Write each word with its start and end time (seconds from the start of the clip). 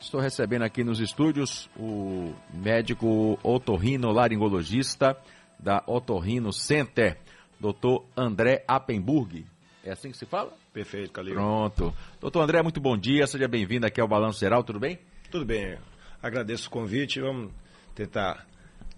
Estou 0.00 0.20
recebendo 0.20 0.62
aqui 0.62 0.84
nos 0.84 1.00
estúdios 1.00 1.68
o 1.76 2.32
médico 2.54 3.38
otorrino 3.42 4.12
laringologista 4.12 5.16
da 5.58 5.82
Otorrino 5.86 6.52
Center, 6.52 7.18
doutor 7.58 8.04
André 8.16 8.64
Appenburg. 8.66 9.44
É 9.84 9.90
assim 9.90 10.10
que 10.10 10.16
se 10.16 10.24
fala? 10.24 10.52
Perfeito, 10.72 11.12
Calil. 11.12 11.34
Pronto. 11.34 11.92
Doutor 12.20 12.42
André, 12.42 12.62
muito 12.62 12.80
bom 12.80 12.96
dia. 12.96 13.26
Seja 13.26 13.48
bem-vindo 13.48 13.86
aqui 13.86 14.00
ao 14.00 14.06
Balanço 14.06 14.38
Geral, 14.38 14.62
tudo 14.62 14.78
bem? 14.78 15.00
Tudo 15.30 15.44
bem. 15.44 15.76
Agradeço 16.22 16.68
o 16.68 16.70
convite. 16.70 17.20
Vamos 17.20 17.52
tentar, 17.94 18.46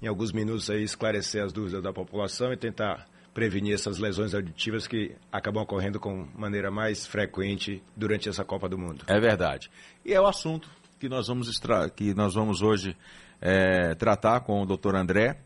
em 0.03 0.07
alguns 0.07 0.33
minutos, 0.33 0.69
aí, 0.69 0.83
esclarecer 0.83 1.43
as 1.43 1.53
dúvidas 1.53 1.83
da 1.83 1.93
população 1.93 2.53
e 2.53 2.57
tentar 2.57 3.07
prevenir 3.33 3.73
essas 3.73 3.99
lesões 3.99 4.35
auditivas 4.35 4.87
que 4.87 5.17
acabam 5.33 5.63
ocorrendo 5.63 5.99
com 5.99 6.29
maneira 6.37 6.71
mais 6.71 7.07
frequente 7.07 7.83
durante 7.97 8.29
essa 8.29 8.45
Copa 8.45 8.69
do 8.69 8.77
Mundo. 8.77 9.05
É 9.07 9.19
verdade. 9.19 9.71
E 10.05 10.13
é 10.13 10.21
o 10.21 10.27
assunto 10.27 10.69
que 11.01 11.09
nós 11.09 11.29
vamos, 11.29 11.49
extra... 11.49 11.89
que 11.89 12.13
nós 12.13 12.35
vamos 12.35 12.61
hoje 12.61 12.95
é, 13.41 13.95
tratar 13.95 14.41
com 14.41 14.63
o 14.63 14.67
doutor 14.67 14.95
André, 14.95 15.41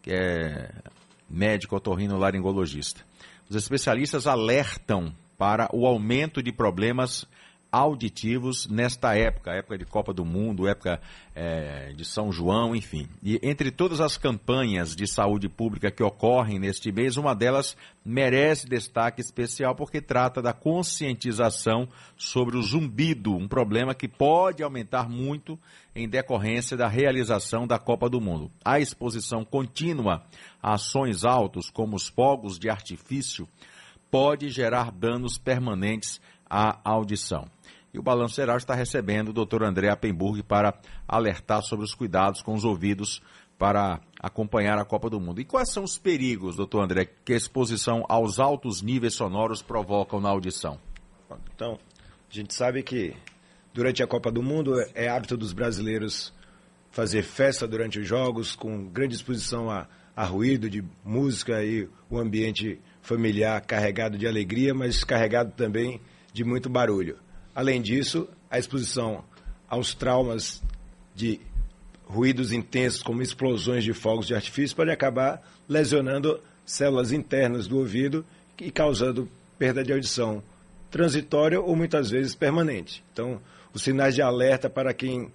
que 0.00 0.10
é 0.10 0.70
médico 1.28 1.76
otorrino 1.76 2.16
laringologista. 2.16 3.02
Os 3.48 3.54
especialistas 3.54 4.26
alertam 4.26 5.14
para 5.36 5.68
o 5.74 5.86
aumento 5.86 6.42
de 6.42 6.50
problemas 6.50 7.26
auditivos 7.74 8.68
nesta 8.68 9.16
época, 9.16 9.50
época 9.50 9.76
de 9.76 9.84
Copa 9.84 10.14
do 10.14 10.24
Mundo, 10.24 10.68
época 10.68 11.00
é, 11.34 11.92
de 11.92 12.04
São 12.04 12.30
João, 12.30 12.74
enfim. 12.76 13.08
E 13.20 13.40
entre 13.42 13.72
todas 13.72 14.00
as 14.00 14.16
campanhas 14.16 14.94
de 14.94 15.08
saúde 15.08 15.48
pública 15.48 15.90
que 15.90 16.02
ocorrem 16.02 16.60
neste 16.60 16.92
mês, 16.92 17.16
uma 17.16 17.34
delas 17.34 17.76
merece 18.04 18.68
destaque 18.68 19.20
especial 19.20 19.74
porque 19.74 20.00
trata 20.00 20.40
da 20.40 20.52
conscientização 20.52 21.88
sobre 22.16 22.56
o 22.56 22.62
zumbido, 22.62 23.34
um 23.34 23.48
problema 23.48 23.92
que 23.92 24.06
pode 24.06 24.62
aumentar 24.62 25.08
muito 25.08 25.58
em 25.96 26.08
decorrência 26.08 26.76
da 26.76 26.86
realização 26.86 27.66
da 27.66 27.78
Copa 27.78 28.08
do 28.08 28.20
Mundo. 28.20 28.52
A 28.64 28.78
exposição 28.78 29.44
contínua 29.44 30.24
a 30.62 30.74
ações 30.74 31.24
altos, 31.24 31.70
como 31.70 31.96
os 31.96 32.06
fogos 32.06 32.56
de 32.56 32.70
artifício, 32.70 33.48
pode 34.12 34.48
gerar 34.48 34.92
danos 34.92 35.38
permanentes 35.38 36.20
à 36.54 36.78
audição. 36.84 37.46
E 37.92 37.98
o 37.98 38.02
Balanço 38.02 38.36
Geral 38.36 38.56
está 38.56 38.74
recebendo 38.74 39.30
o 39.30 39.44
Dr. 39.44 39.64
André 39.64 39.88
Appenburg 39.88 40.40
para 40.44 40.72
alertar 41.06 41.62
sobre 41.62 41.84
os 41.84 41.94
cuidados 41.94 42.42
com 42.42 42.54
os 42.54 42.64
ouvidos 42.64 43.20
para 43.58 44.00
acompanhar 44.20 44.78
a 44.78 44.84
Copa 44.84 45.10
do 45.10 45.20
Mundo. 45.20 45.40
E 45.40 45.44
quais 45.44 45.72
são 45.72 45.82
os 45.82 45.98
perigos, 45.98 46.54
doutor 46.54 46.84
André, 46.84 47.08
que 47.24 47.32
a 47.32 47.36
exposição 47.36 48.04
aos 48.08 48.38
altos 48.38 48.82
níveis 48.82 49.14
sonoros 49.14 49.62
provocam 49.62 50.20
na 50.20 50.28
audição? 50.28 50.78
Então, 51.52 51.78
a 52.30 52.34
gente 52.34 52.54
sabe 52.54 52.84
que 52.84 53.16
durante 53.72 54.00
a 54.02 54.06
Copa 54.06 54.30
do 54.30 54.42
Mundo 54.42 54.74
é 54.94 55.08
hábito 55.08 55.36
dos 55.36 55.52
brasileiros 55.52 56.32
fazer 56.92 57.22
festa 57.22 57.66
durante 57.66 57.98
os 57.98 58.06
jogos, 58.06 58.54
com 58.54 58.86
grande 58.86 59.16
exposição 59.16 59.68
a, 59.68 59.88
a 60.14 60.24
ruído 60.24 60.70
de 60.70 60.84
música 61.04 61.64
e 61.64 61.88
o 62.08 62.18
ambiente 62.18 62.80
familiar 63.02 63.60
carregado 63.60 64.16
de 64.16 64.26
alegria, 64.26 64.72
mas 64.72 65.02
carregado 65.02 65.52
também 65.52 66.00
de 66.34 66.44
muito 66.44 66.68
barulho. 66.68 67.16
Além 67.54 67.80
disso, 67.80 68.28
a 68.50 68.58
exposição 68.58 69.24
aos 69.68 69.94
traumas 69.94 70.60
de 71.14 71.40
ruídos 72.04 72.52
intensos, 72.52 73.02
como 73.02 73.22
explosões 73.22 73.84
de 73.84 73.94
fogos 73.94 74.26
de 74.26 74.34
artifício, 74.34 74.76
pode 74.76 74.90
acabar 74.90 75.40
lesionando 75.68 76.40
células 76.66 77.12
internas 77.12 77.66
do 77.68 77.78
ouvido 77.78 78.26
e 78.60 78.70
causando 78.70 79.28
perda 79.58 79.84
de 79.84 79.92
audição 79.92 80.42
transitória 80.90 81.60
ou 81.60 81.74
muitas 81.74 82.10
vezes 82.10 82.34
permanente. 82.34 83.02
Então, 83.12 83.40
os 83.72 83.82
sinais 83.82 84.14
de 84.14 84.22
alerta 84.22 84.68
para 84.68 84.92
quem 84.92 85.30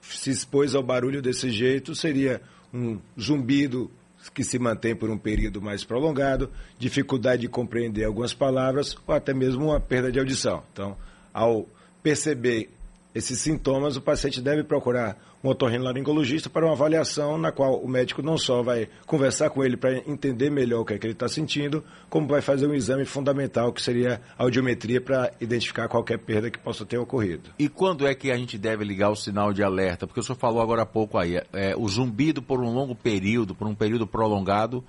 se 0.00 0.30
expôs 0.30 0.74
ao 0.74 0.82
barulho 0.82 1.20
desse 1.20 1.50
jeito 1.50 1.94
seria 1.94 2.40
um 2.72 2.98
zumbido 3.20 3.90
que 4.32 4.44
se 4.44 4.58
mantém 4.58 4.94
por 4.94 5.10
um 5.10 5.18
período 5.18 5.60
mais 5.60 5.84
prolongado, 5.84 6.50
dificuldade 6.78 7.42
de 7.42 7.48
compreender 7.48 8.04
algumas 8.04 8.34
palavras 8.34 8.96
ou 9.06 9.14
até 9.14 9.32
mesmo 9.34 9.66
uma 9.66 9.80
perda 9.80 10.10
de 10.12 10.18
audição. 10.18 10.62
Então, 10.72 10.96
ao 11.32 11.66
perceber 12.02 12.70
esses 13.18 13.38
sintomas, 13.40 13.96
o 13.96 14.00
paciente 14.00 14.40
deve 14.40 14.62
procurar 14.62 15.16
um 15.42 15.48
otorrinolaringologista 15.48 16.48
para 16.48 16.64
uma 16.64 16.72
avaliação 16.72 17.38
na 17.38 17.52
qual 17.52 17.80
o 17.80 17.88
médico 17.88 18.22
não 18.22 18.36
só 18.36 18.62
vai 18.62 18.88
conversar 19.06 19.50
com 19.50 19.64
ele 19.64 19.76
para 19.76 19.98
entender 19.98 20.50
melhor 20.50 20.80
o 20.80 20.84
que 20.84 20.94
é 20.94 20.98
que 20.98 21.06
ele 21.06 21.12
está 21.12 21.28
sentindo, 21.28 21.84
como 22.08 22.26
vai 22.26 22.40
fazer 22.40 22.66
um 22.66 22.74
exame 22.74 23.04
fundamental 23.04 23.72
que 23.72 23.82
seria 23.82 24.20
a 24.36 24.42
audiometria 24.42 25.00
para 25.00 25.32
identificar 25.40 25.88
qualquer 25.88 26.18
perda 26.18 26.50
que 26.50 26.58
possa 26.58 26.84
ter 26.84 26.98
ocorrido. 26.98 27.50
E 27.58 27.68
quando 27.68 28.06
é 28.06 28.14
que 28.14 28.30
a 28.30 28.36
gente 28.36 28.58
deve 28.58 28.84
ligar 28.84 29.10
o 29.10 29.16
sinal 29.16 29.52
de 29.52 29.62
alerta? 29.62 30.06
Porque 30.06 30.20
o 30.20 30.22
senhor 30.22 30.38
falou 30.38 30.60
agora 30.60 30.82
há 30.82 30.86
pouco 30.86 31.18
aí, 31.18 31.40
é, 31.52 31.74
o 31.76 31.88
zumbido 31.88 32.42
por 32.42 32.60
um 32.60 32.72
longo 32.72 32.94
período, 32.94 33.54
por 33.54 33.66
um 33.66 33.74
período 33.74 34.06
prolongado, 34.06 34.84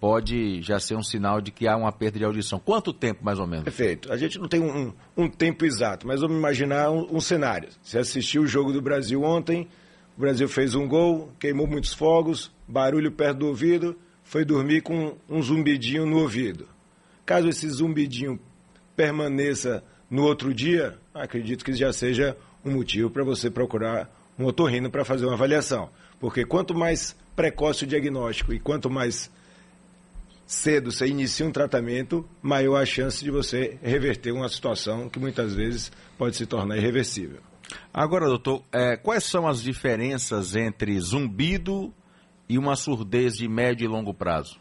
pode 0.00 0.60
já 0.62 0.78
ser 0.78 0.94
um 0.94 1.02
sinal 1.02 1.40
de 1.40 1.50
que 1.50 1.66
há 1.66 1.76
uma 1.76 1.92
perda 1.92 2.18
de 2.18 2.24
audição. 2.24 2.58
Quanto 2.58 2.92
tempo, 2.92 3.24
mais 3.24 3.38
ou 3.38 3.46
menos? 3.46 3.64
Perfeito. 3.64 4.12
A 4.12 4.16
gente 4.16 4.38
não 4.38 4.48
tem 4.48 4.60
um, 4.60 4.92
um 5.16 5.28
tempo 5.28 5.64
exato, 5.64 6.06
mas 6.06 6.20
vamos 6.20 6.36
imaginar 6.36 6.90
um, 6.90 7.16
um, 7.16 7.20
cenário. 7.20 7.68
Você 7.82 7.98
assistiu 7.98 8.42
o 8.42 8.46
jogo 8.46 8.72
do 8.72 8.82
Brasil 8.82 9.22
ontem, 9.22 9.68
o 10.16 10.20
Brasil 10.20 10.48
fez 10.48 10.74
um 10.74 10.86
gol, 10.86 11.32
queimou 11.38 11.66
muitos 11.66 11.94
fogos, 11.94 12.52
barulho 12.66 13.10
perto 13.10 13.38
do 13.38 13.48
ouvido, 13.48 13.98
foi 14.22 14.44
dormir 14.44 14.82
com 14.82 15.16
um 15.28 15.42
zumbidinho 15.42 16.04
no 16.04 16.18
ouvido. 16.18 16.68
Caso 17.24 17.48
esse 17.48 17.68
zumbidinho 17.68 18.38
permaneça 18.94 19.82
no 20.08 20.24
outro 20.24 20.54
dia, 20.54 20.98
acredito 21.12 21.64
que 21.64 21.72
já 21.72 21.92
seja 21.92 22.36
um 22.64 22.72
motivo 22.72 23.10
para 23.10 23.24
você 23.24 23.50
procurar 23.50 24.10
um 24.38 24.44
otorrino 24.44 24.90
para 24.90 25.04
fazer 25.04 25.24
uma 25.24 25.34
avaliação. 25.34 25.90
Porque 26.20 26.44
quanto 26.44 26.74
mais 26.74 27.16
precoce 27.34 27.84
o 27.84 27.86
diagnóstico 27.86 28.52
e 28.52 28.60
quanto 28.60 28.88
mais 28.88 29.30
cedo 30.46 30.92
você 30.92 31.06
inicia 31.06 31.44
um 31.44 31.50
tratamento, 31.50 32.24
maior 32.40 32.80
a 32.80 32.86
chance 32.86 33.22
de 33.22 33.30
você 33.30 33.78
reverter 33.82 34.32
uma 34.32 34.48
situação 34.48 35.08
que 35.08 35.18
muitas 35.18 35.54
vezes 35.54 35.90
pode 36.16 36.36
se 36.36 36.46
tornar 36.46 36.76
irreversível. 36.76 37.40
Agora, 37.92 38.26
doutor, 38.26 38.62
é, 38.72 38.96
quais 38.96 39.24
são 39.24 39.48
as 39.48 39.60
diferenças 39.60 40.54
entre 40.54 40.98
zumbido 41.00 41.92
e 42.48 42.56
uma 42.56 42.76
surdez 42.76 43.36
de 43.36 43.48
médio 43.48 43.84
e 43.84 43.88
longo 43.88 44.14
prazo? 44.14 44.58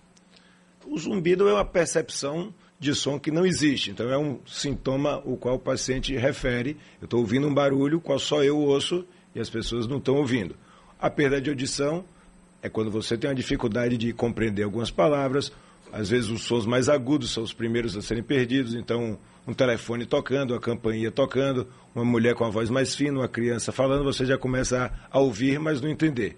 O 0.88 0.98
zumbido 0.98 1.48
é 1.48 1.54
uma 1.54 1.66
percepção 1.66 2.54
de 2.80 2.94
som 2.96 3.20
que 3.20 3.32
não 3.32 3.46
existe. 3.46 3.92
Então 3.92 4.10
é 4.10 4.18
um 4.18 4.40
sintoma 4.46 5.22
o 5.24 5.38
qual 5.38 5.56
o 5.56 5.60
paciente 5.60 6.16
refere. 6.16 6.78
Eu 7.00 7.06
estou 7.06 7.20
ouvindo 7.20 7.48
um 7.48 7.54
barulho, 7.54 8.02
qual 8.02 8.18
só 8.18 8.44
eu 8.44 8.58
ouço 8.58 9.06
e 9.34 9.40
as 9.40 9.50
pessoas 9.50 9.88
não 9.88 9.98
estão 9.98 10.16
ouvindo. 10.16 10.56
A 11.00 11.10
perda 11.10 11.40
de 11.40 11.50
audição 11.50 12.06
é 12.62 12.70
quando 12.70 12.90
você 12.90 13.18
tem 13.18 13.30
uma 13.30 13.36
dificuldade 13.36 13.98
de 13.98 14.14
compreender 14.14 14.64
algumas 14.64 14.90
palavras 14.90 15.52
às 15.92 16.10
vezes 16.10 16.30
os 16.30 16.44
sons 16.44 16.66
mais 16.66 16.90
agudos 16.90 17.32
são 17.32 17.44
os 17.44 17.54
primeiros 17.54 17.96
a 17.96 18.02
serem 18.02 18.24
perdidos, 18.24 18.74
então 18.74 19.18
um 19.48 19.54
telefone 19.54 20.06
tocando, 20.06 20.54
a 20.54 20.60
campainha 20.60 21.12
tocando, 21.12 21.68
uma 21.94 22.04
mulher 22.04 22.36
com 22.36 22.44
a 22.44 22.50
voz 22.50 22.70
mais 22.70 22.96
fina, 22.96 23.20
uma 23.20 23.28
criança 23.28 23.72
falando, 23.72 24.04
você 24.04 24.26
já 24.26 24.38
começa 24.38 24.92
a, 25.12 25.18
a 25.18 25.20
ouvir, 25.20 25.60
mas 25.60 25.82
não 25.82 25.90
entender. 25.90 26.38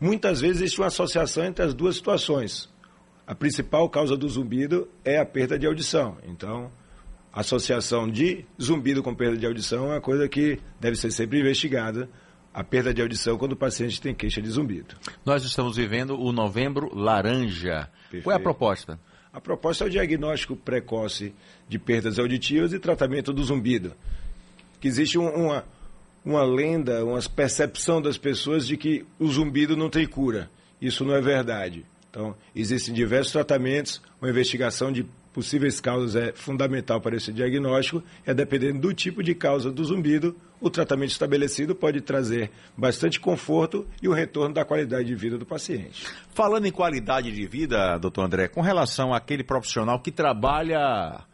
Muitas 0.00 0.40
vezes 0.40 0.62
existe 0.62 0.80
uma 0.80 0.88
associação 0.88 1.44
entre 1.44 1.64
as 1.64 1.72
duas 1.72 1.96
situações. 1.96 2.68
A 3.26 3.34
principal 3.34 3.88
causa 3.88 4.16
do 4.16 4.28
zumbido 4.28 4.88
é 5.04 5.18
a 5.18 5.24
perda 5.24 5.56
de 5.56 5.64
audição. 5.64 6.18
Então, 6.24 6.72
a 7.32 7.40
associação 7.40 8.10
de 8.10 8.44
zumbido 8.60 9.02
com 9.02 9.14
perda 9.14 9.36
de 9.36 9.46
audição 9.46 9.84
é 9.86 9.94
uma 9.94 10.00
coisa 10.00 10.28
que 10.28 10.58
deve 10.80 10.96
ser 10.96 11.12
sempre 11.12 11.38
investigada 11.38 12.08
a 12.54 12.62
perda 12.62 12.92
de 12.92 13.00
audição 13.00 13.38
quando 13.38 13.52
o 13.52 13.56
paciente 13.56 14.00
tem 14.00 14.14
queixa 14.14 14.42
de 14.42 14.50
zumbido. 14.50 14.94
Nós 15.24 15.44
estamos 15.44 15.76
vivendo 15.76 16.20
o 16.20 16.32
novembro 16.32 16.90
laranja. 16.94 17.88
Perfeito. 18.02 18.24
Qual 18.24 18.34
é 18.34 18.36
a 18.36 18.42
proposta? 18.42 18.98
A 19.32 19.40
proposta 19.40 19.84
é 19.84 19.86
o 19.86 19.90
diagnóstico 19.90 20.54
precoce 20.54 21.34
de 21.68 21.78
perdas 21.78 22.18
auditivas 22.18 22.72
e 22.72 22.78
tratamento 22.78 23.32
do 23.32 23.42
zumbido. 23.42 23.94
Que 24.78 24.88
existe 24.88 25.16
uma, 25.16 25.64
uma 26.24 26.44
lenda, 26.44 27.04
uma 27.04 27.20
percepção 27.22 28.02
das 28.02 28.18
pessoas 28.18 28.66
de 28.66 28.76
que 28.76 29.06
o 29.18 29.28
zumbido 29.28 29.76
não 29.76 29.88
tem 29.88 30.06
cura. 30.06 30.50
Isso 30.80 31.04
não 31.04 31.14
é 31.14 31.20
verdade. 31.20 31.86
Então, 32.10 32.34
existem 32.54 32.92
diversos 32.92 33.32
tratamentos, 33.32 34.02
uma 34.20 34.28
investigação 34.28 34.92
de 34.92 35.06
possíveis 35.32 35.80
causas 35.80 36.16
é 36.16 36.32
fundamental 36.32 37.00
para 37.00 37.16
esse 37.16 37.32
diagnóstico, 37.32 38.02
é 38.24 38.34
dependendo 38.34 38.80
do 38.80 38.92
tipo 38.92 39.22
de 39.22 39.34
causa 39.34 39.70
do 39.70 39.84
zumbido, 39.84 40.36
o 40.60 40.70
tratamento 40.70 41.10
estabelecido 41.10 41.74
pode 41.74 42.00
trazer 42.00 42.50
bastante 42.76 43.18
conforto 43.18 43.86
e 44.00 44.08
o 44.08 44.12
retorno 44.12 44.54
da 44.54 44.64
qualidade 44.64 45.06
de 45.06 45.14
vida 45.14 45.36
do 45.36 45.44
paciente. 45.44 46.06
Falando 46.34 46.66
em 46.66 46.70
qualidade 46.70 47.32
de 47.32 47.46
vida, 47.46 47.98
doutor 47.98 48.24
André, 48.24 48.48
com 48.48 48.60
relação 48.60 49.12
àquele 49.12 49.42
profissional 49.42 49.98
que 49.98 50.12
trabalha 50.12 51.24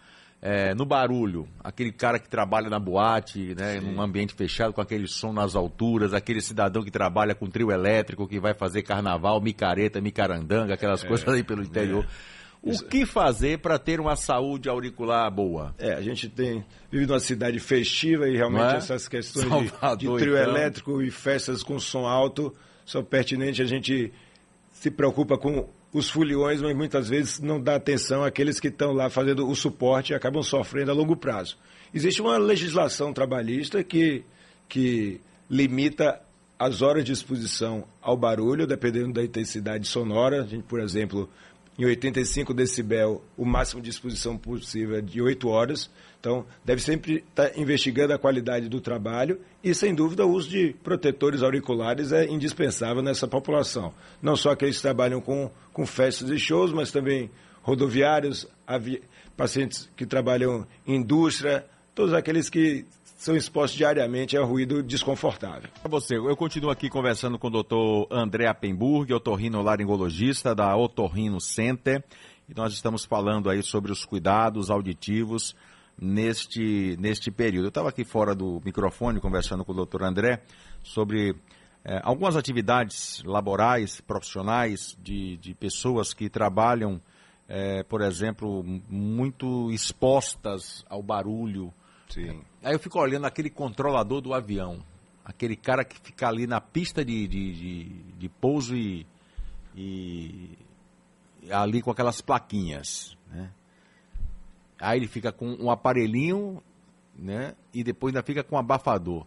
é, 0.40 0.74
no 0.74 0.86
barulho, 0.86 1.48
aquele 1.62 1.92
cara 1.92 2.18
que 2.18 2.28
trabalha 2.28 2.70
na 2.70 2.78
boate, 2.78 3.54
né, 3.54 3.80
num 3.80 4.00
ambiente 4.00 4.32
fechado 4.34 4.72
com 4.72 4.80
aquele 4.80 5.08
som 5.08 5.32
nas 5.32 5.56
alturas, 5.56 6.14
aquele 6.14 6.40
cidadão 6.40 6.82
que 6.82 6.90
trabalha 6.90 7.34
com 7.34 7.46
trio 7.48 7.70
elétrico, 7.72 8.26
que 8.26 8.38
vai 8.38 8.54
fazer 8.54 8.82
carnaval, 8.82 9.40
micareta, 9.40 10.00
micarandanga, 10.00 10.74
aquelas 10.74 11.04
é, 11.04 11.08
coisas 11.08 11.28
aí 11.28 11.42
pelo 11.42 11.62
interior. 11.62 12.04
É. 12.04 12.37
O 12.62 12.70
Isso. 12.70 12.84
que 12.86 13.06
fazer 13.06 13.58
para 13.58 13.78
ter 13.78 14.00
uma 14.00 14.16
saúde 14.16 14.68
auricular 14.68 15.30
boa? 15.30 15.74
É, 15.78 15.94
a 15.94 16.00
gente 16.00 16.28
tem 16.28 16.64
vive 16.90 17.06
numa 17.06 17.20
cidade 17.20 17.60
festiva 17.60 18.28
e 18.28 18.36
realmente 18.36 18.74
é? 18.74 18.76
essas 18.78 19.06
questões 19.06 19.46
Salvador, 19.46 19.96
de, 19.96 20.06
de 20.06 20.16
trio 20.16 20.36
então. 20.36 20.50
elétrico 20.50 21.02
e 21.02 21.10
festas 21.10 21.62
com 21.62 21.78
som 21.78 22.06
alto 22.06 22.52
são 22.84 23.04
pertinentes. 23.04 23.60
A 23.60 23.68
gente 23.68 24.12
se 24.72 24.90
preocupa 24.90 25.38
com 25.38 25.68
os 25.92 26.10
foliões, 26.10 26.60
mas 26.60 26.76
muitas 26.76 27.08
vezes 27.08 27.40
não 27.40 27.60
dá 27.60 27.76
atenção 27.76 28.24
àqueles 28.24 28.60
que 28.60 28.68
estão 28.68 28.92
lá 28.92 29.08
fazendo 29.08 29.48
o 29.48 29.54
suporte 29.54 30.12
e 30.12 30.14
acabam 30.14 30.42
sofrendo 30.42 30.90
a 30.90 30.94
longo 30.94 31.16
prazo. 31.16 31.56
Existe 31.94 32.20
uma 32.20 32.36
legislação 32.36 33.12
trabalhista 33.12 33.82
que, 33.82 34.24
que 34.68 35.20
limita 35.48 36.20
as 36.58 36.82
horas 36.82 37.04
de 37.04 37.12
exposição 37.12 37.84
ao 38.02 38.16
barulho, 38.16 38.66
dependendo 38.66 39.12
da 39.12 39.22
intensidade 39.22 39.86
sonora. 39.86 40.42
A 40.42 40.46
gente, 40.46 40.64
por 40.64 40.80
exemplo, 40.80 41.30
em 41.78 41.84
85 41.84 42.52
decibel, 42.52 43.22
o 43.36 43.44
máximo 43.44 43.80
de 43.80 43.88
exposição 43.88 44.36
possível 44.36 44.96
é 44.96 45.00
de 45.00 45.22
8 45.22 45.48
horas. 45.48 45.88
Então, 46.18 46.44
deve 46.64 46.82
sempre 46.82 47.24
estar 47.28 47.56
investigando 47.56 48.12
a 48.12 48.18
qualidade 48.18 48.68
do 48.68 48.80
trabalho 48.80 49.40
e, 49.62 49.72
sem 49.72 49.94
dúvida, 49.94 50.26
o 50.26 50.32
uso 50.32 50.48
de 50.48 50.74
protetores 50.82 51.40
auriculares 51.40 52.10
é 52.10 52.26
indispensável 52.26 53.00
nessa 53.00 53.28
população. 53.28 53.94
Não 54.20 54.34
só 54.34 54.50
aqueles 54.50 54.76
que 54.76 54.82
trabalham 54.82 55.20
com, 55.20 55.48
com 55.72 55.86
festas 55.86 56.30
e 56.30 56.38
shows, 56.38 56.72
mas 56.72 56.90
também 56.90 57.30
rodoviários, 57.62 58.48
pacientes 59.36 59.88
que 59.96 60.04
trabalham 60.04 60.66
em 60.84 60.96
indústria, 60.96 61.64
todos 61.94 62.12
aqueles 62.12 62.50
que 62.50 62.86
são 63.18 63.34
expostos 63.34 63.76
diariamente 63.76 64.38
a 64.38 64.44
ruído 64.44 64.80
desconfortável. 64.80 65.68
Para 65.82 65.90
você, 65.90 66.16
eu 66.16 66.36
continuo 66.36 66.70
aqui 66.70 66.88
conversando 66.88 67.36
com 67.36 67.48
o 67.48 67.50
doutor 67.50 68.06
André 68.12 68.46
Appenburg, 68.46 69.12
otorrinolaringologista 69.12 70.54
da 70.54 70.76
Otorrino 70.76 71.40
Center, 71.40 72.04
e 72.48 72.54
nós 72.54 72.72
estamos 72.72 73.04
falando 73.04 73.50
aí 73.50 73.60
sobre 73.60 73.90
os 73.90 74.04
cuidados 74.04 74.70
auditivos 74.70 75.56
neste, 76.00 76.96
neste 77.00 77.28
período. 77.32 77.64
Eu 77.64 77.70
estava 77.70 77.88
aqui 77.88 78.04
fora 78.04 78.36
do 78.36 78.62
microfone 78.64 79.18
conversando 79.18 79.64
com 79.64 79.72
o 79.72 79.74
doutor 79.74 80.04
André 80.04 80.40
sobre 80.80 81.34
é, 81.84 82.00
algumas 82.04 82.36
atividades 82.36 83.20
laborais, 83.24 84.00
profissionais, 84.00 84.96
de, 85.02 85.36
de 85.38 85.54
pessoas 85.54 86.14
que 86.14 86.30
trabalham, 86.30 87.00
é, 87.48 87.82
por 87.82 88.00
exemplo, 88.00 88.62
muito 88.88 89.72
expostas 89.72 90.84
ao 90.88 91.02
barulho, 91.02 91.74
Sim. 92.08 92.42
Aí 92.62 92.74
eu 92.74 92.78
fico 92.78 92.98
olhando 92.98 93.26
aquele 93.26 93.50
controlador 93.50 94.20
do 94.20 94.32
avião, 94.34 94.82
aquele 95.24 95.56
cara 95.56 95.84
que 95.84 95.98
fica 96.00 96.28
ali 96.28 96.46
na 96.46 96.60
pista 96.60 97.04
de, 97.04 97.28
de, 97.28 97.52
de, 97.52 97.84
de 98.18 98.28
pouso 98.28 98.74
e, 98.74 99.06
e, 99.76 100.56
ali 101.50 101.82
com 101.82 101.90
aquelas 101.90 102.20
plaquinhas, 102.20 103.16
né? 103.30 103.52
Aí 104.80 104.98
ele 104.98 105.08
fica 105.08 105.32
com 105.32 105.54
um 105.54 105.70
aparelhinho, 105.70 106.62
né? 107.16 107.54
E 107.74 107.82
depois 107.82 108.14
ainda 108.14 108.24
fica 108.24 108.44
com 108.44 108.56
um 108.56 108.58
abafador. 108.58 109.26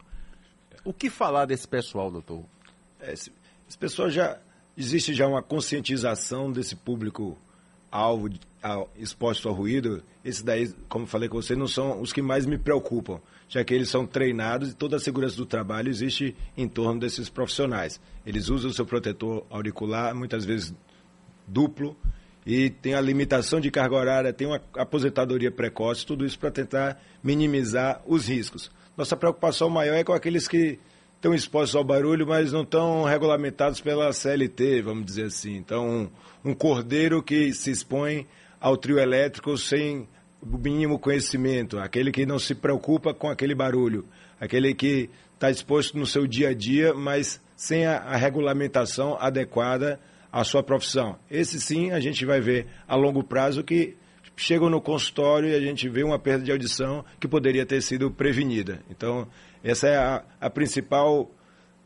O 0.83 0.93
que 0.93 1.09
falar 1.09 1.45
desse 1.45 1.67
pessoal, 1.67 2.09
doutor? 2.09 2.45
É, 2.99 3.13
esse, 3.13 3.31
esse 3.67 3.77
pessoal 3.77 4.09
já 4.09 4.39
existe 4.77 5.13
já 5.13 5.27
uma 5.27 5.43
conscientização 5.43 6.51
desse 6.51 6.75
público 6.75 7.37
alvo 7.91 8.29
exposto 8.95 9.49
ao 9.49 9.55
ruído, 9.55 10.03
esses 10.23 10.41
daí, 10.41 10.71
como 10.87 11.05
falei 11.05 11.27
com 11.27 11.41
você, 11.41 11.55
não 11.55 11.67
são 11.67 11.99
os 11.99 12.13
que 12.13 12.21
mais 12.21 12.45
me 12.45 12.57
preocupam, 12.57 13.19
já 13.49 13.63
que 13.63 13.73
eles 13.73 13.89
são 13.89 14.05
treinados 14.05 14.71
e 14.71 14.75
toda 14.75 14.95
a 14.95 14.99
segurança 14.99 15.35
do 15.35 15.45
trabalho 15.45 15.89
existe 15.89 16.35
em 16.55 16.67
torno 16.67 16.99
desses 16.99 17.29
profissionais. 17.29 17.99
Eles 18.25 18.49
usam 18.49 18.69
o 18.69 18.73
seu 18.73 18.85
protetor 18.85 19.45
auricular, 19.49 20.15
muitas 20.15 20.45
vezes 20.45 20.73
duplo, 21.47 21.97
e 22.45 22.69
tem 22.69 22.93
a 22.93 23.01
limitação 23.01 23.59
de 23.59 23.69
carga 23.69 23.95
horária, 23.95 24.33
tem 24.33 24.47
uma 24.47 24.61
aposentadoria 24.75 25.51
precoce, 25.51 26.05
tudo 26.05 26.25
isso 26.25 26.39
para 26.39 26.49
tentar 26.49 27.01
minimizar 27.23 28.01
os 28.05 28.27
riscos. 28.27 28.71
Nossa 28.95 29.15
preocupação 29.15 29.69
maior 29.69 29.95
é 29.95 30.03
com 30.03 30.13
aqueles 30.13 30.47
que 30.47 30.79
estão 31.21 31.35
expostos 31.35 31.75
ao 31.75 31.83
barulho, 31.83 32.25
mas 32.25 32.51
não 32.51 32.63
estão 32.63 33.03
regulamentados 33.03 33.79
pela 33.79 34.11
CLT, 34.11 34.81
vamos 34.81 35.05
dizer 35.05 35.25
assim. 35.25 35.55
Então, 35.55 36.09
um, 36.43 36.51
cordeiro 36.55 37.21
que 37.21 37.53
se 37.53 37.69
expõe 37.69 38.25
ao 38.59 38.75
trio 38.75 38.97
elétrico 38.97 39.55
sem 39.55 40.07
o 40.41 40.57
mínimo 40.57 40.97
conhecimento, 40.97 41.77
aquele 41.77 42.11
que 42.11 42.25
não 42.25 42.39
se 42.39 42.55
preocupa 42.55 43.13
com 43.13 43.29
aquele 43.29 43.53
barulho, 43.53 44.03
aquele 44.39 44.73
que 44.73 45.11
está 45.35 45.51
exposto 45.51 45.95
no 45.95 46.07
seu 46.07 46.25
dia 46.25 46.49
a 46.49 46.53
dia, 46.55 46.91
mas 46.91 47.39
sem 47.55 47.85
a, 47.85 47.97
a 47.97 48.15
regulamentação 48.15 49.15
adequada 49.19 49.99
à 50.31 50.43
sua 50.43 50.63
profissão. 50.63 51.19
Esse 51.29 51.61
sim 51.61 51.91
a 51.91 51.99
gente 51.99 52.25
vai 52.25 52.41
ver 52.41 52.65
a 52.87 52.95
longo 52.95 53.23
prazo 53.23 53.63
que 53.63 53.95
chegam 54.35 54.71
no 54.71 54.81
consultório 54.81 55.49
e 55.49 55.53
a 55.53 55.59
gente 55.59 55.87
vê 55.87 56.03
uma 56.03 56.17
perda 56.17 56.43
de 56.43 56.51
audição 56.51 57.05
que 57.19 57.27
poderia 57.27 57.63
ter 57.63 57.79
sido 57.83 58.09
prevenida. 58.09 58.81
Então, 58.89 59.27
essa 59.63 59.87
é 59.87 59.97
a, 59.97 60.23
a 60.39 60.49
principal 60.49 61.29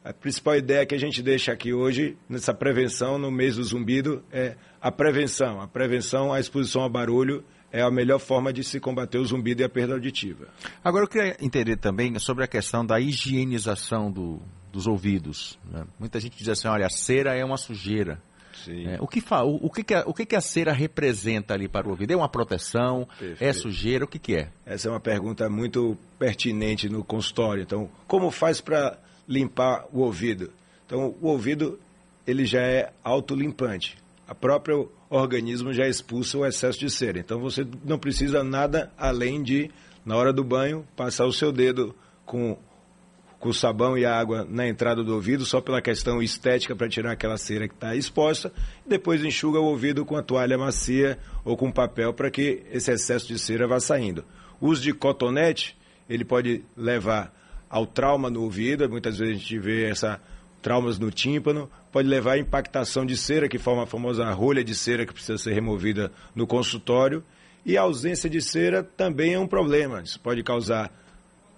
a 0.03 0.13
principal 0.13 0.55
ideia 0.55 0.85
que 0.85 0.93
a 0.93 0.99
gente 0.99 1.19
deixa 1.23 1.51
aqui 1.51 1.73
hoje, 1.73 2.15
nessa 2.29 2.53
prevenção, 2.53 3.17
no 3.17 3.31
mês 3.31 3.55
do 3.55 3.63
zumbido, 3.63 4.23
é 4.31 4.55
a 4.79 4.91
prevenção. 4.91 5.59
A 5.59 5.67
prevenção 5.67 6.31
à 6.31 6.39
exposição 6.39 6.83
ao 6.83 6.89
barulho 6.89 7.43
é 7.71 7.81
a 7.81 7.89
melhor 7.89 8.19
forma 8.19 8.53
de 8.53 8.63
se 8.63 8.79
combater 8.79 9.17
o 9.17 9.25
zumbido 9.25 9.63
e 9.63 9.65
a 9.65 9.69
perda 9.69 9.95
auditiva. 9.95 10.47
Agora, 10.83 11.05
eu 11.05 11.09
queria 11.09 11.35
entender 11.41 11.77
também 11.77 12.19
sobre 12.19 12.43
a 12.43 12.47
questão 12.47 12.85
da 12.85 12.99
higienização 12.99 14.11
do, 14.11 14.39
dos 14.71 14.85
ouvidos. 14.85 15.57
Né? 15.71 15.83
Muita 15.99 16.19
gente 16.19 16.37
diz 16.37 16.49
assim, 16.49 16.67
olha, 16.67 16.85
a 16.85 16.89
cera 16.89 17.35
é 17.35 17.43
uma 17.43 17.57
sujeira. 17.57 18.21
É, 18.67 18.97
o 18.99 19.07
que, 19.07 19.21
fa, 19.21 19.43
o, 19.43 19.65
o, 19.65 19.69
que, 19.69 19.83
que, 19.83 19.93
a, 19.93 20.03
o 20.05 20.13
que, 20.13 20.25
que 20.25 20.35
a 20.35 20.41
cera 20.41 20.71
representa 20.71 21.53
ali 21.53 21.67
para 21.67 21.87
o 21.87 21.91
ouvido? 21.91 22.11
É 22.11 22.15
uma 22.15 22.29
proteção? 22.29 23.07
Perfeito. 23.19 23.43
É 23.43 23.53
sujeira? 23.53 24.05
O 24.05 24.07
que, 24.07 24.19
que 24.19 24.35
é? 24.35 24.49
Essa 24.65 24.87
é 24.87 24.91
uma 24.91 24.99
pergunta 24.99 25.49
muito 25.49 25.97
pertinente 26.17 26.89
no 26.89 27.03
consultório. 27.03 27.63
Então, 27.63 27.89
como 28.07 28.31
faz 28.31 28.61
para 28.61 28.97
limpar 29.27 29.85
o 29.91 29.99
ouvido? 29.99 30.51
Então, 30.85 31.15
o 31.21 31.27
ouvido 31.27 31.79
ele 32.25 32.45
já 32.45 32.61
é 32.61 32.91
autolimpante. 33.03 33.97
A 34.27 34.33
própria 34.33 34.75
organismo 35.09 35.71
já 35.71 35.87
expulsa 35.87 36.37
o 36.37 36.45
excesso 36.45 36.79
de 36.79 36.89
cera. 36.89 37.19
Então, 37.19 37.39
você 37.39 37.65
não 37.83 37.99
precisa 37.99 38.43
nada 38.43 38.91
além 38.97 39.43
de, 39.43 39.69
na 40.03 40.15
hora 40.15 40.33
do 40.33 40.43
banho, 40.43 40.85
passar 40.95 41.25
o 41.25 41.33
seu 41.33 41.51
dedo 41.51 41.95
com 42.25 42.57
com 43.39 43.53
sabão 43.53 43.97
e 43.97 44.05
água 44.05 44.45
na 44.49 44.67
entrada 44.67 45.03
do 45.03 45.13
ouvido, 45.13 45.45
só 45.45 45.61
pela 45.61 45.81
questão 45.81 46.21
estética 46.21 46.75
para 46.75 46.89
tirar 46.89 47.11
aquela 47.11 47.37
cera 47.37 47.67
que 47.67 47.73
está 47.73 47.95
exposta. 47.95 48.51
Depois 48.85 49.23
enxuga 49.23 49.59
o 49.59 49.65
ouvido 49.65 50.05
com 50.05 50.15
a 50.15 50.23
toalha 50.23 50.57
macia 50.57 51.17
ou 51.43 51.55
com 51.55 51.71
papel 51.71 52.13
para 52.13 52.31
que 52.31 52.63
esse 52.71 52.91
excesso 52.91 53.27
de 53.27 53.37
cera 53.37 53.67
vá 53.67 53.79
saindo. 53.79 54.25
O 54.59 54.67
uso 54.67 54.81
de 54.81 54.93
cotonete, 54.93 55.77
ele 56.09 56.25
pode 56.25 56.63
levar 56.75 57.33
ao 57.69 57.85
trauma 57.85 58.29
no 58.29 58.43
ouvido, 58.43 58.89
muitas 58.89 59.17
vezes 59.17 59.35
a 59.35 59.37
gente 59.37 59.59
vê 59.59 59.89
essa 59.89 60.19
traumas 60.61 60.97
no 60.97 61.11
tímpano, 61.11 61.69
pode 61.91 62.07
levar 62.07 62.31
à 62.31 62.37
impactação 62.39 63.05
de 63.05 63.15
cera, 63.15 63.47
que 63.47 63.59
forma 63.59 63.83
a 63.83 63.85
famosa 63.85 64.27
rolha 64.31 64.63
de 64.63 64.73
cera 64.73 65.05
que 65.05 65.13
precisa 65.13 65.37
ser 65.37 65.53
removida 65.53 66.11
no 66.33 66.47
consultório. 66.47 67.23
E 67.63 67.77
a 67.77 67.81
ausência 67.81 68.27
de 68.27 68.41
cera 68.41 68.83
também 68.83 69.35
é 69.35 69.39
um 69.39 69.45
problema. 69.45 70.01
Isso 70.01 70.19
pode 70.19 70.41
causar 70.41 70.91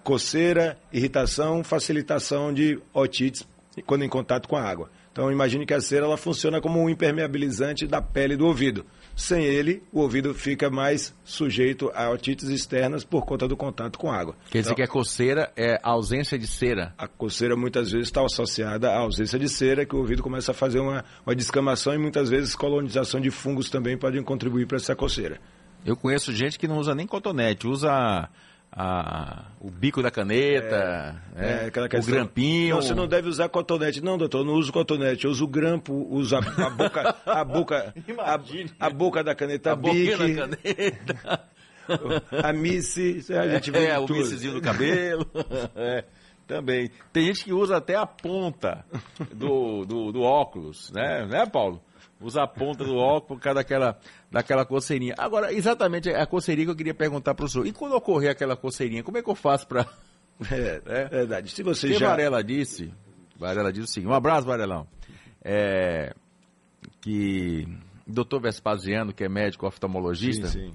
coceira, 0.08 0.78
irritação, 0.90 1.62
facilitação 1.62 2.50
de 2.50 2.80
otites 2.94 3.46
quando 3.84 4.06
em 4.06 4.08
contato 4.08 4.48
com 4.48 4.56
a 4.56 4.62
água. 4.62 4.90
Então 5.12 5.30
imagine 5.30 5.66
que 5.66 5.74
a 5.74 5.82
cera 5.82 6.06
ela 6.06 6.16
funciona 6.16 6.62
como 6.62 6.82
um 6.82 6.88
impermeabilizante 6.88 7.86
da 7.86 8.00
pele 8.00 8.34
do 8.34 8.46
ouvido. 8.46 8.86
Sem 9.14 9.44
ele, 9.44 9.82
o 9.92 10.00
ouvido 10.00 10.32
fica 10.32 10.70
mais 10.70 11.14
sujeito 11.22 11.90
a 11.94 12.08
otites 12.08 12.48
externas 12.48 13.04
por 13.04 13.26
conta 13.26 13.46
do 13.46 13.54
contato 13.54 13.98
com 13.98 14.10
a 14.10 14.16
água. 14.16 14.34
Quer 14.50 14.60
dizer 14.60 14.70
então, 14.70 14.76
que 14.76 14.82
a 14.82 14.88
coceira 14.88 15.52
é 15.54 15.78
a 15.82 15.90
ausência 15.90 16.38
de 16.38 16.46
cera? 16.46 16.94
A 16.96 17.06
coceira 17.06 17.54
muitas 17.54 17.92
vezes 17.92 18.08
está 18.08 18.24
associada 18.24 18.90
à 18.90 19.00
ausência 19.00 19.38
de 19.38 19.48
cera, 19.48 19.84
que 19.84 19.94
o 19.94 19.98
ouvido 19.98 20.22
começa 20.22 20.52
a 20.52 20.54
fazer 20.54 20.80
uma, 20.80 21.04
uma 21.26 21.36
descamação 21.36 21.92
e 21.92 21.98
muitas 21.98 22.30
vezes 22.30 22.56
colonização 22.56 23.20
de 23.20 23.30
fungos 23.30 23.68
também 23.68 23.98
podem 23.98 24.22
contribuir 24.22 24.66
para 24.66 24.78
essa 24.78 24.96
coceira. 24.96 25.38
Eu 25.84 25.96
conheço 25.96 26.32
gente 26.32 26.58
que 26.58 26.66
não 26.66 26.78
usa 26.78 26.94
nem 26.94 27.06
cotonete, 27.06 27.66
usa 27.66 28.30
a, 28.70 29.46
o 29.60 29.70
bico 29.70 30.02
da 30.02 30.10
caneta, 30.10 31.20
é, 31.34 31.70
é, 31.74 31.98
o 31.98 32.04
grampinho. 32.04 32.76
Não, 32.76 32.82
você 32.82 32.94
não 32.94 33.08
deve 33.08 33.28
usar 33.28 33.48
cotonete. 33.48 34.02
Não, 34.02 34.18
doutor, 34.18 34.44
não 34.44 34.54
uso 34.54 34.72
cotonete. 34.72 35.24
Eu 35.24 35.30
uso 35.30 35.44
o 35.44 35.48
grampo, 35.48 36.06
uso 36.10 36.36
a, 36.36 36.38
a 36.38 36.70
boca, 36.70 37.16
a 37.26 37.44
boca, 37.44 37.94
a, 38.18 38.86
a, 38.86 38.90
boca 38.90 39.24
da 39.24 39.34
caneta, 39.34 39.72
a 39.72 39.76
bique, 39.76 40.16
da 40.16 40.46
caneta. 40.46 41.48
a 42.44 42.52
misse, 42.52 43.24
a 43.32 43.48
gente 43.48 43.70
vê 43.70 43.86
É, 43.86 43.98
o 43.98 44.06
missezinho 44.06 44.54
do 44.54 44.60
cabelo. 44.60 45.26
é, 45.74 46.04
também. 46.46 46.90
Tem 47.12 47.26
gente 47.26 47.44
que 47.44 47.52
usa 47.52 47.76
até 47.76 47.94
a 47.94 48.06
ponta 48.06 48.84
do, 49.34 49.84
do, 49.84 50.12
do 50.12 50.22
óculos, 50.22 50.90
né? 50.92 51.26
Né, 51.26 51.46
Paulo? 51.46 51.82
Usa 52.20 52.42
a 52.42 52.46
ponta 52.46 52.84
do 52.84 52.96
óculos 52.96 53.28
por 53.28 53.40
causa 53.40 53.56
daquela, 53.56 53.98
daquela 54.30 54.64
coceirinha. 54.64 55.14
Agora, 55.16 55.52
exatamente 55.52 56.10
a 56.10 56.26
coceirinha 56.26 56.66
que 56.66 56.72
eu 56.72 56.76
queria 56.76 56.94
perguntar 56.94 57.34
para 57.34 57.44
o 57.44 57.48
senhor. 57.48 57.66
E 57.66 57.72
quando 57.72 57.94
ocorrer 57.94 58.30
aquela 58.30 58.56
coceirinha, 58.56 59.02
como 59.02 59.18
é 59.18 59.22
que 59.22 59.30
eu 59.30 59.34
faço 59.34 59.66
para... 59.66 59.86
É, 60.52 60.80
é, 60.86 61.08
verdade. 61.08 61.50
Se 61.50 61.64
você 61.64 61.94
já... 61.94 62.10
Varela 62.10 62.44
disse, 62.44 62.94
Varela 63.36 63.72
disse 63.72 63.86
o 63.86 63.92
seguinte, 63.92 64.08
um 64.08 64.14
abraço, 64.14 64.46
Varelão, 64.46 64.86
é, 65.44 66.14
que 67.00 67.66
doutor 68.06 68.40
Vespasiano, 68.40 69.12
que 69.12 69.24
é 69.24 69.28
médico 69.28 69.66
oftalmologista, 69.66 70.48
Sim, 70.48 70.68
sim. 70.68 70.74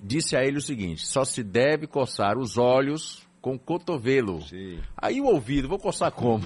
disse 0.00 0.36
a 0.36 0.44
ele 0.44 0.58
o 0.58 0.60
seguinte: 0.60 1.06
só 1.06 1.24
se 1.24 1.42
deve 1.42 1.86
coçar 1.86 2.38
os 2.38 2.58
olhos 2.58 3.26
com 3.40 3.54
o 3.54 3.58
cotovelo. 3.58 4.42
Sim. 4.42 4.78
Aí 4.96 5.20
o 5.20 5.26
ouvido, 5.26 5.68
vou 5.68 5.78
coçar 5.78 6.12
como? 6.12 6.44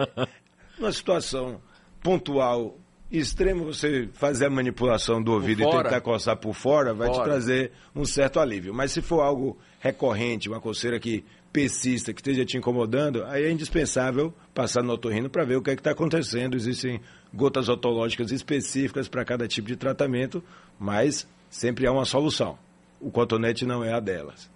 Numa 0.78 0.92
situação 0.92 1.60
pontual 2.02 2.78
extrema, 3.10 3.64
você 3.64 4.08
fazer 4.12 4.46
a 4.46 4.50
manipulação 4.50 5.22
do 5.22 5.32
ouvido 5.32 5.62
e 5.62 5.70
tentar 5.70 6.00
coçar 6.00 6.36
por 6.36 6.54
fora 6.54 6.92
vai 6.92 7.08
te 7.08 7.14
Fora. 7.14 7.30
trazer 7.30 7.72
um 7.94 8.04
certo 8.04 8.38
alívio. 8.38 8.74
Mas 8.74 8.92
se 8.92 9.00
for 9.00 9.20
algo 9.20 9.56
recorrente, 9.80 10.48
uma 10.48 10.60
coceira 10.60 11.00
que 11.00 11.24
persista, 11.52 12.12
que 12.12 12.20
esteja 12.20 12.44
te 12.44 12.58
incomodando, 12.58 13.24
aí 13.24 13.44
é 13.44 13.50
indispensável 13.50 14.34
passar 14.54 14.82
no 14.82 14.92
otorrino 14.92 15.30
para 15.30 15.44
ver 15.44 15.56
o 15.56 15.62
que 15.62 15.70
é 15.70 15.74
que 15.74 15.80
está 15.80 15.92
acontecendo. 15.92 16.56
Existem 16.56 17.00
gotas 17.32 17.68
otológicas 17.68 18.30
específicas 18.30 19.08
para 19.08 19.24
cada 19.24 19.48
tipo 19.48 19.66
de 19.66 19.76
tratamento, 19.76 20.42
mas 20.78 21.26
sempre 21.48 21.86
há 21.86 21.92
uma 21.92 22.04
solução. 22.04 22.58
O 23.00 23.10
cotonete 23.10 23.64
não 23.64 23.82
é 23.82 23.92
a 23.92 24.00
delas. 24.00 24.50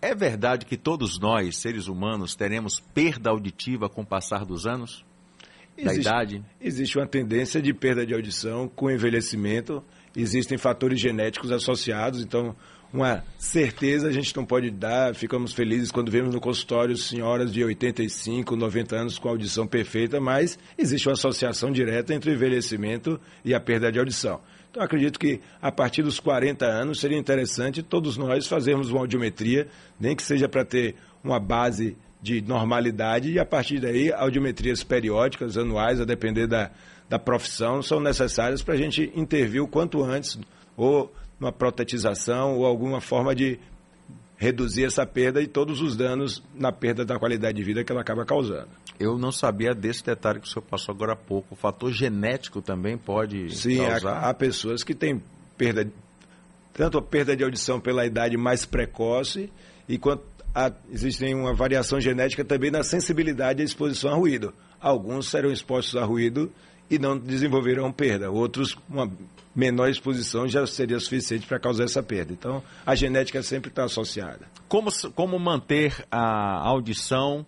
É 0.00 0.14
verdade 0.14 0.66
que 0.66 0.76
todos 0.76 1.18
nós, 1.18 1.56
seres 1.56 1.88
humanos, 1.88 2.34
teremos 2.34 2.80
perda 2.80 3.30
auditiva 3.30 3.88
com 3.88 4.02
o 4.02 4.06
passar 4.06 4.44
dos 4.44 4.66
anos? 4.66 5.04
Da 5.76 5.90
Existe- 5.92 6.00
idade? 6.08 6.44
Existe 6.60 6.98
uma 6.98 7.06
tendência 7.06 7.60
de 7.60 7.72
perda 7.74 8.06
de 8.06 8.14
audição 8.14 8.68
com 8.68 8.90
envelhecimento. 8.90 9.82
Existem 10.16 10.56
fatores 10.56 11.00
genéticos 11.00 11.50
associados, 11.50 12.20
então 12.22 12.54
uma 12.92 13.24
certeza 13.36 14.06
a 14.08 14.12
gente 14.12 14.34
não 14.36 14.44
pode 14.46 14.70
dar. 14.70 15.14
Ficamos 15.16 15.52
felizes 15.52 15.90
quando 15.90 16.12
vemos 16.12 16.32
no 16.32 16.40
consultório 16.40 16.96
senhoras 16.96 17.52
de 17.52 17.64
85, 17.64 18.54
90 18.54 18.94
anos 18.96 19.18
com 19.18 19.28
audição 19.28 19.66
perfeita, 19.66 20.20
mas 20.20 20.56
existe 20.78 21.08
uma 21.08 21.14
associação 21.14 21.72
direta 21.72 22.14
entre 22.14 22.30
o 22.30 22.34
envelhecimento 22.34 23.20
e 23.44 23.52
a 23.52 23.58
perda 23.58 23.90
de 23.90 23.98
audição. 23.98 24.40
Então 24.70 24.82
acredito 24.82 25.18
que 25.18 25.40
a 25.60 25.72
partir 25.72 26.02
dos 26.02 26.20
40 26.20 26.66
anos 26.66 27.00
seria 27.00 27.18
interessante 27.18 27.82
todos 27.82 28.16
nós 28.16 28.46
fazermos 28.46 28.90
uma 28.90 29.00
audiometria, 29.00 29.66
nem 29.98 30.14
que 30.14 30.22
seja 30.22 30.48
para 30.48 30.64
ter 30.64 30.94
uma 31.22 31.40
base 31.40 31.96
de 32.24 32.40
normalidade 32.40 33.30
e 33.30 33.38
a 33.38 33.44
partir 33.44 33.78
daí 33.78 34.10
audiometrias 34.10 34.82
periódicas, 34.82 35.58
anuais, 35.58 36.00
a 36.00 36.06
depender 36.06 36.46
da, 36.46 36.70
da 37.06 37.18
profissão, 37.18 37.82
são 37.82 38.00
necessárias 38.00 38.62
para 38.62 38.72
a 38.72 38.76
gente 38.78 39.12
intervir 39.14 39.62
o 39.62 39.68
quanto 39.68 40.02
antes, 40.02 40.38
ou 40.74 41.12
numa 41.38 41.52
protetização, 41.52 42.56
ou 42.56 42.64
alguma 42.64 42.98
forma 42.98 43.34
de 43.34 43.60
reduzir 44.38 44.84
essa 44.84 45.04
perda 45.04 45.42
e 45.42 45.46
todos 45.46 45.82
os 45.82 45.96
danos 45.96 46.42
na 46.54 46.72
perda 46.72 47.04
da 47.04 47.18
qualidade 47.18 47.58
de 47.58 47.62
vida 47.62 47.84
que 47.84 47.92
ela 47.92 48.00
acaba 48.00 48.24
causando. 48.24 48.70
Eu 48.98 49.18
não 49.18 49.30
sabia 49.30 49.74
desse 49.74 50.02
detalhe 50.02 50.40
que 50.40 50.46
o 50.46 50.50
senhor 50.50 50.62
passou 50.62 50.94
agora 50.94 51.12
há 51.12 51.16
pouco. 51.16 51.48
O 51.52 51.56
fator 51.56 51.92
genético 51.92 52.62
também 52.62 52.96
pode 52.96 53.54
Sim, 53.54 53.84
há, 53.84 54.00
causar? 54.00 54.24
há 54.24 54.32
pessoas 54.32 54.82
que 54.82 54.94
têm 54.94 55.22
perda, 55.58 55.86
tanto 56.72 56.96
a 56.96 57.02
perda 57.02 57.36
de 57.36 57.44
audição 57.44 57.78
pela 57.78 58.06
idade 58.06 58.34
mais 58.38 58.64
precoce, 58.64 59.52
e 59.86 59.98
quanto 59.98 60.33
há, 60.54 60.72
existe 60.90 61.24
uma 61.34 61.52
variação 61.52 62.00
genética 62.00 62.44
também 62.44 62.70
na 62.70 62.82
sensibilidade 62.82 63.62
à 63.62 63.64
exposição 63.64 64.12
a 64.12 64.14
ruído. 64.14 64.54
Alguns 64.80 65.28
serão 65.28 65.50
expostos 65.50 65.96
a 65.96 66.04
ruído 66.04 66.52
e 66.90 66.98
não 66.98 67.18
desenvolverão 67.18 67.90
perda. 67.90 68.30
Outros, 68.30 68.76
uma 68.88 69.10
menor 69.54 69.88
exposição 69.88 70.46
já 70.46 70.66
seria 70.66 70.98
suficiente 71.00 71.46
para 71.46 71.58
causar 71.58 71.84
essa 71.84 72.02
perda. 72.02 72.32
Então, 72.32 72.62
a 72.84 72.94
genética 72.94 73.42
sempre 73.42 73.70
está 73.70 73.84
associada. 73.84 74.46
Como, 74.68 74.90
como 75.14 75.38
manter 75.38 76.04
a 76.10 76.66
audição 76.68 77.46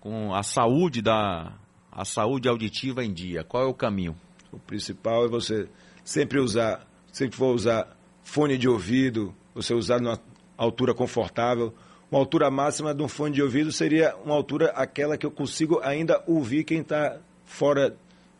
com 0.00 0.34
a 0.34 0.42
saúde 0.42 1.00
da 1.00 1.52
a 1.90 2.06
saúde 2.06 2.48
auditiva 2.48 3.04
em 3.04 3.12
dia? 3.12 3.44
Qual 3.44 3.62
é 3.62 3.66
o 3.66 3.74
caminho? 3.74 4.16
O 4.50 4.58
principal 4.58 5.26
é 5.26 5.28
você 5.28 5.68
sempre 6.02 6.40
usar, 6.40 6.86
sempre 7.12 7.36
for 7.36 7.54
usar 7.54 7.86
fone 8.22 8.56
de 8.56 8.66
ouvido, 8.66 9.34
você 9.54 9.74
usar 9.74 10.00
numa 10.00 10.18
altura 10.56 10.94
confortável. 10.94 11.74
Uma 12.12 12.18
altura 12.18 12.50
máxima 12.50 12.94
de 12.94 13.02
um 13.02 13.08
fone 13.08 13.34
de 13.34 13.42
ouvido 13.42 13.72
seria 13.72 14.14
uma 14.22 14.34
altura 14.34 14.66
aquela 14.72 15.16
que 15.16 15.24
eu 15.24 15.30
consigo 15.30 15.80
ainda 15.82 16.22
ouvir 16.26 16.62
quem 16.62 16.80
está 16.80 17.16
fora 17.46 17.96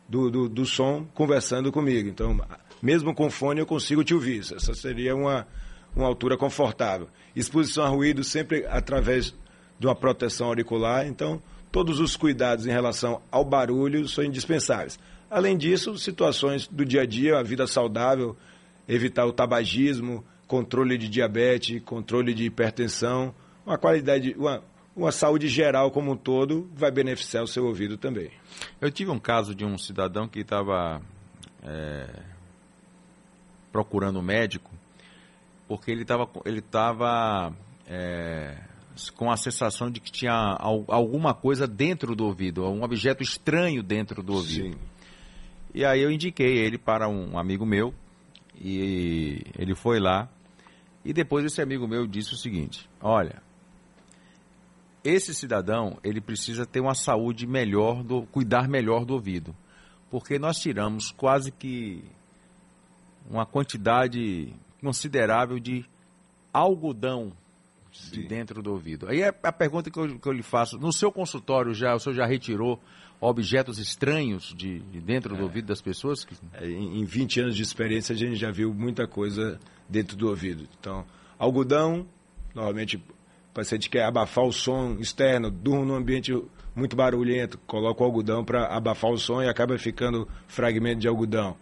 do, 0.07 0.29
do, 0.29 0.47
do 0.47 0.63
som 0.63 1.07
conversando 1.15 1.71
comigo. 1.71 2.07
Então, 2.07 2.39
mesmo 2.79 3.15
com 3.15 3.31
fone, 3.31 3.61
eu 3.61 3.65
consigo 3.65 4.03
te 4.03 4.13
ouvir. 4.13 4.41
Essa 4.41 4.75
seria 4.75 5.15
uma, 5.15 5.47
uma 5.95 6.05
altura 6.05 6.37
confortável. 6.37 7.07
Exposição 7.35 7.83
a 7.83 7.87
ruído 7.87 8.23
sempre 8.23 8.63
através 8.67 9.33
de 9.79 9.87
uma 9.87 9.95
proteção 9.95 10.49
auricular. 10.49 11.07
Então, 11.07 11.41
todos 11.71 11.99
os 11.99 12.15
cuidados 12.15 12.67
em 12.67 12.71
relação 12.71 13.23
ao 13.31 13.43
barulho 13.43 14.07
são 14.07 14.23
indispensáveis. 14.23 14.99
Além 15.31 15.57
disso, 15.57 15.97
situações 15.97 16.67
do 16.67 16.85
dia 16.85 17.01
a 17.01 17.05
dia, 17.07 17.39
a 17.39 17.41
vida 17.41 17.65
saudável, 17.65 18.37
evitar 18.87 19.25
o 19.25 19.33
tabagismo, 19.33 20.23
controle 20.45 20.95
de 20.95 21.09
diabetes, 21.09 21.81
controle 21.83 22.35
de 22.35 22.43
hipertensão, 22.45 23.33
uma 23.65 23.77
qualidade, 23.77 24.35
uma, 24.37 24.63
uma 24.95 25.11
saúde 25.11 25.47
geral 25.47 25.89
como 25.91 26.11
um 26.11 26.17
todo 26.17 26.69
vai 26.73 26.91
beneficiar 26.91 27.43
o 27.43 27.47
seu 27.47 27.65
ouvido 27.65 27.97
também. 27.97 28.29
Eu 28.81 28.91
tive 28.91 29.11
um 29.11 29.19
caso 29.19 29.55
de 29.55 29.63
um 29.65 29.77
cidadão 29.77 30.27
que 30.27 30.39
estava 30.39 31.01
é, 31.63 32.21
procurando 33.71 34.19
um 34.19 34.23
médico 34.23 34.71
porque 35.67 35.89
ele 35.91 36.01
estava 36.03 36.29
ele 36.45 36.61
tava, 36.61 37.53
é, 37.87 38.57
com 39.15 39.31
a 39.31 39.37
sensação 39.37 39.89
de 39.89 39.99
que 39.99 40.11
tinha 40.11 40.33
al- 40.33 40.85
alguma 40.87 41.33
coisa 41.33 41.65
dentro 41.65 42.15
do 42.15 42.25
ouvido, 42.25 42.63
um 42.65 42.83
objeto 42.83 43.23
estranho 43.23 43.81
dentro 43.81 44.21
do 44.21 44.33
ouvido. 44.33 44.77
E 45.73 45.83
aí 45.83 46.01
eu 46.01 46.11
indiquei 46.11 46.57
ele 46.59 46.77
para 46.77 47.07
um 47.09 47.39
amigo 47.39 47.65
meu 47.65 47.93
e 48.59 49.41
ele 49.57 49.73
foi 49.73 49.99
lá 49.99 50.29
e 51.03 51.11
depois 51.11 51.43
esse 51.45 51.61
amigo 51.61 51.87
meu 51.87 52.05
disse 52.05 52.33
o 52.33 52.37
seguinte: 52.37 52.87
olha, 53.01 53.41
esse 55.03 55.33
cidadão 55.33 55.97
ele 56.03 56.21
precisa 56.21 56.65
ter 56.65 56.79
uma 56.79 56.95
saúde 56.95 57.45
melhor, 57.45 58.03
do, 58.03 58.23
cuidar 58.23 58.67
melhor 58.67 59.03
do 59.05 59.13
ouvido, 59.13 59.55
porque 60.09 60.37
nós 60.39 60.57
tiramos 60.57 61.11
quase 61.11 61.51
que 61.51 62.03
uma 63.29 63.45
quantidade 63.45 64.53
considerável 64.81 65.59
de 65.59 65.85
algodão 66.51 67.31
de 67.91 68.21
Sim. 68.21 68.27
dentro 68.27 68.61
do 68.61 68.71
ouvido. 68.71 69.07
Aí 69.07 69.21
é 69.21 69.33
a 69.43 69.51
pergunta 69.51 69.89
que 69.91 69.97
eu, 69.99 70.19
que 70.19 70.27
eu 70.27 70.31
lhe 70.33 70.43
faço: 70.43 70.77
no 70.77 70.91
seu 70.91 71.11
consultório 71.11 71.73
já 71.73 71.93
o 71.95 71.99
senhor 71.99 72.15
já 72.15 72.25
retirou 72.25 72.79
objetos 73.21 73.77
estranhos 73.79 74.53
de, 74.57 74.79
de 74.79 74.99
dentro 74.99 75.35
do 75.37 75.43
ouvido 75.43 75.67
das 75.67 75.81
pessoas? 75.81 76.25
Que- 76.25 76.35
É, 76.53 76.67
Em 76.69 76.99
em 77.01 77.05
20 77.05 77.39
anos 77.41 77.55
de 77.55 77.61
experiência, 77.63 78.13
a 78.13 78.17
gente 78.17 78.35
já 78.35 78.51
viu 78.51 78.73
muita 78.73 79.07
coisa 79.07 79.59
dentro 79.87 80.17
do 80.17 80.27
ouvido. 80.27 80.67
Então, 80.79 81.05
algodão, 81.39 82.05
normalmente 82.53 83.01
o 83.53 83.55
paciente 83.55 83.87
quer 83.87 84.03
abafar 84.03 84.43
o 84.43 84.51
som 84.51 84.97
externo, 84.99 85.51
durma 85.51 85.85
num 85.85 85.95
ambiente 85.95 86.33
muito 86.75 86.95
barulhento, 86.95 87.59
coloca 87.67 88.01
o 88.01 88.05
algodão 88.05 88.43
para 88.43 88.65
abafar 88.65 89.11
o 89.11 89.17
som 89.17 89.43
e 89.43 89.47
acaba 89.47 89.77
ficando 89.77 90.27
fragmento 90.47 91.01
de 91.01 91.07
algodão. 91.07 91.55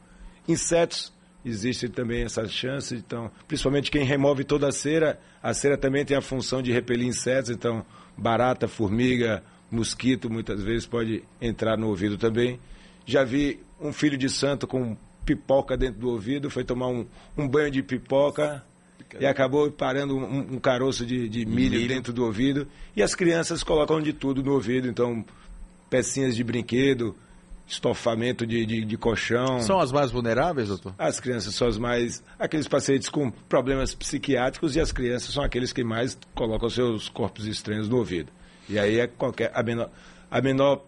Insetos, 0.48 1.12
existe 1.44 1.90
também 1.90 2.24
essa 2.24 2.48
chance, 2.48 2.96
então, 2.96 3.30
principalmente 3.46 3.92
quem 3.92 4.06
remove 4.06 4.46
toda 4.46 4.70
a 4.70 4.72
cera, 4.72 5.20
a 5.44 5.54
cera 5.54 5.78
também 5.78 6.06
tem 6.06 6.16
a 6.16 6.22
função 6.22 6.62
de 6.62 6.72
repelir 6.72 7.06
insetos, 7.06 7.50
então 7.50 7.86
barata, 8.18 8.70
formiga, 8.70 9.44
mosquito 9.70 10.30
muitas 10.30 10.64
vezes 10.64 10.86
pode 10.86 11.26
entrar 11.42 11.78
no 11.78 11.90
ouvido 11.90 12.18
também. 12.18 12.58
Já 13.06 13.26
vi 13.26 13.60
um 13.82 13.92
filho 13.92 14.18
de 14.18 14.30
santo 14.30 14.66
com 14.66 14.96
pipoca 15.26 15.76
dentro 15.76 16.00
do 16.00 16.10
ouvido, 16.10 16.50
foi 16.50 16.64
tomar 16.64 16.88
um, 16.88 17.06
um 17.38 17.50
banho 17.50 17.70
de 17.70 17.84
pipoca 17.84 18.64
e 19.20 19.26
acabou 19.26 19.72
parando 19.72 20.16
um, 20.16 20.56
um 20.56 20.60
caroço 20.60 21.06
de, 21.06 21.28
de 21.28 21.46
milho, 21.46 21.78
milho. 21.78 21.88
dentro 21.88 22.14
do 22.14 22.24
ouvido. 22.24 22.68
E 22.96 23.02
as 23.02 23.16
crianças 23.16 23.64
colocam 23.64 24.02
de 24.02 24.14
tudo 24.14 24.44
no 24.44 24.54
ouvido, 24.54 24.88
então 24.88 25.24
pecinhas 25.90 26.36
de 26.36 26.44
brinquedo, 26.44 27.16
estofamento 27.68 28.46
de, 28.46 28.66
de, 28.66 28.86
de 28.86 28.98
colchão. 28.98 29.62
São 29.62 29.80
as 29.80 29.92
mais 29.92 30.12
vulneráveis, 30.12 30.68
doutor? 30.68 30.94
As 30.98 31.20
crianças 31.20 31.56
são 31.56 31.68
as 31.68 31.78
mais. 31.78 32.24
aqueles 32.38 32.68
pacientes 32.68 33.10
com 33.10 33.32
problemas 33.32 33.96
psiquiátricos 33.96 34.76
e 34.76 34.80
as 34.80 34.92
crianças 34.92 35.34
são 35.34 35.44
aqueles 35.44 35.72
que 35.72 35.84
mais 35.84 36.18
colocam 36.34 36.70
seus 36.70 37.10
corpos 37.10 37.46
estranhos 37.46 37.88
no 37.88 37.98
ouvido. 37.98 38.32
E 38.68 38.78
aí 38.78 39.00
é 39.00 39.08
qualquer. 39.08 39.52
A 39.54 39.64
menor, 39.64 39.90
a 40.30 40.42
menor. 40.42 40.86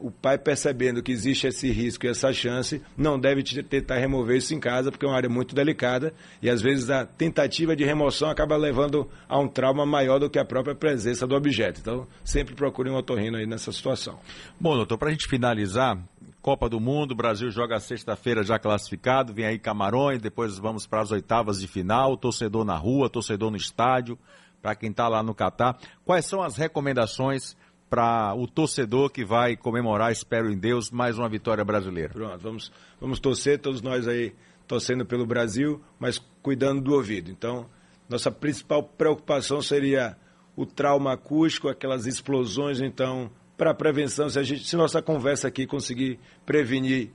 O 0.00 0.10
pai 0.10 0.36
percebendo 0.36 1.02
que 1.02 1.10
existe 1.10 1.46
esse 1.46 1.70
risco 1.70 2.04
e 2.04 2.10
essa 2.10 2.30
chance, 2.32 2.82
não 2.96 3.18
deve 3.18 3.42
te- 3.42 3.62
tentar 3.62 3.96
remover 3.96 4.36
isso 4.36 4.54
em 4.54 4.60
casa, 4.60 4.90
porque 4.90 5.06
é 5.06 5.08
uma 5.08 5.16
área 5.16 5.30
muito 5.30 5.54
delicada 5.54 6.12
e 6.42 6.50
às 6.50 6.60
vezes 6.60 6.90
a 6.90 7.06
tentativa 7.06 7.74
de 7.74 7.84
remoção 7.84 8.28
acaba 8.28 8.54
levando 8.56 9.08
a 9.26 9.38
um 9.38 9.48
trauma 9.48 9.86
maior 9.86 10.18
do 10.18 10.28
que 10.28 10.38
a 10.38 10.44
própria 10.44 10.74
presença 10.74 11.26
do 11.26 11.34
objeto. 11.34 11.80
Então, 11.80 12.06
sempre 12.22 12.54
procure 12.54 12.90
um 12.90 12.96
otorrino 12.96 13.38
aí 13.38 13.46
nessa 13.46 13.72
situação. 13.72 14.18
Bom, 14.60 14.76
doutor, 14.76 14.98
para 14.98 15.08
a 15.08 15.10
gente 15.10 15.26
finalizar, 15.26 15.98
Copa 16.42 16.68
do 16.68 16.78
Mundo, 16.78 17.12
o 17.12 17.16
Brasil 17.16 17.50
joga 17.50 17.80
sexta-feira 17.80 18.42
já 18.42 18.58
classificado, 18.58 19.32
vem 19.32 19.46
aí 19.46 19.58
Camarões, 19.58 20.20
depois 20.20 20.58
vamos 20.58 20.86
para 20.86 21.00
as 21.00 21.10
oitavas 21.10 21.60
de 21.60 21.66
final, 21.66 22.16
torcedor 22.16 22.64
na 22.64 22.76
rua, 22.76 23.08
torcedor 23.10 23.50
no 23.50 23.56
estádio, 23.56 24.18
para 24.60 24.74
quem 24.74 24.90
está 24.90 25.08
lá 25.08 25.22
no 25.22 25.34
Catar. 25.34 25.78
Quais 26.04 26.26
são 26.26 26.42
as 26.42 26.56
recomendações 26.56 27.56
para 27.88 28.34
o 28.34 28.46
torcedor 28.46 29.10
que 29.10 29.24
vai 29.24 29.56
comemorar, 29.56 30.12
espero 30.12 30.50
em 30.50 30.58
Deus, 30.58 30.90
mais 30.90 31.18
uma 31.18 31.28
vitória 31.28 31.64
brasileira? 31.64 32.12
Pronto, 32.12 32.38
vamos, 32.38 32.72
vamos 33.00 33.18
torcer, 33.18 33.58
todos 33.58 33.80
nós 33.82 34.06
aí 34.06 34.34
torcendo 34.66 35.06
pelo 35.06 35.26
Brasil, 35.26 35.80
mas 35.98 36.18
cuidando 36.42 36.82
do 36.82 36.92
ouvido. 36.92 37.30
Então, 37.30 37.66
nossa 38.08 38.30
principal 38.30 38.82
preocupação 38.82 39.62
seria 39.62 40.16
o 40.54 40.66
trauma 40.66 41.14
acústico, 41.14 41.68
aquelas 41.68 42.06
explosões, 42.06 42.80
então, 42.80 43.30
para 43.56 43.74
prevenção, 43.74 44.28
se, 44.28 44.38
a 44.38 44.42
gente, 44.42 44.64
se 44.64 44.76
nossa 44.76 45.00
conversa 45.00 45.48
aqui 45.48 45.66
conseguir 45.66 46.18
prevenir 46.44 47.10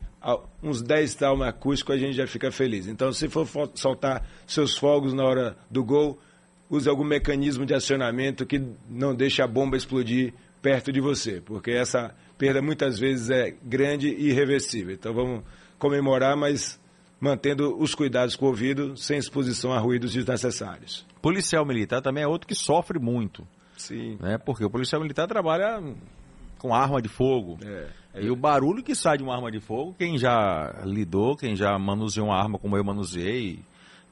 uns 0.62 0.82
10 0.82 1.15
traumas 1.15 1.50
acústicos, 1.50 1.96
a 1.96 1.98
gente 1.98 2.15
já 2.15 2.25
fica 2.25 2.51
feliz. 2.51 2.88
Então, 2.88 3.12
se 3.12 3.27
for 3.30 3.48
soltar 3.75 4.25
seus 4.48 4.77
fogos 4.77 5.13
na 5.13 5.24
hora 5.24 5.58
do 5.70 5.84
gol, 5.84 6.18
use 6.70 6.89
algum 6.89 7.03
mecanismo 7.03 7.65
de 7.65 7.74
acionamento 7.74 8.46
que 8.46 8.62
não 8.89 9.13
deixe 9.13 9.42
a 9.42 9.48
bomba 9.48 9.77
explodir 9.77 10.34
perto 10.63 10.93
de 10.93 11.01
você, 11.01 11.41
porque 11.41 11.72
essa 11.72 12.15
perda 12.38 12.62
muitas 12.62 12.98
vezes 12.98 13.29
é 13.29 13.53
grande 13.62 14.08
e 14.08 14.29
irreversível. 14.29 14.96
Então 14.96 15.13
vamos 15.13 15.43
comemorar, 15.77 16.38
mas 16.38 16.79
mantendo 17.20 17.77
os 17.77 17.93
cuidados 17.93 18.36
com 18.38 18.46
o 18.46 18.48
ouvido, 18.48 18.96
sem 18.96 19.17
exposição 19.17 19.74
a 19.74 19.77
ruídos 19.77 20.13
desnecessários. 20.13 21.05
Policial 21.22 21.65
militar 21.65 22.01
também 22.01 22.24
é 22.24 22.27
outro 22.27 22.48
que 22.48 22.55
sofre 22.55 22.98
muito. 22.98 23.46
Sim. 23.77 24.17
Né? 24.22 24.38
Porque 24.38 24.63
o 24.63 24.70
policial 24.70 25.01
militar 25.01 25.27
trabalha 25.27 25.82
com 26.58 26.74
arma 26.74 27.01
de 27.01 27.10
fogo. 27.10 27.60
É, 27.62 27.88
é... 28.13 28.24
E 28.24 28.32
o 28.32 28.36
barulho 28.36 28.82
que 28.82 28.96
sai 28.96 29.17
de 29.17 29.24
uma 29.24 29.36
arma 29.36 29.51
de 29.51 29.60
fogo, 29.60 29.93
quem 29.98 30.17
já 30.17 30.82
lidou, 30.86 31.36
quem 31.36 31.58
já 31.58 31.77
manuseou 31.77 32.27
uma 32.27 32.38
arma 32.38 32.58
como 32.58 32.77
eu 32.77 32.84
manuseei, 32.84 33.60